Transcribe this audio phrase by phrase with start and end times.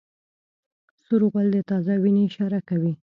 [1.05, 2.93] سور غول د تازه وینې اشاره کوي.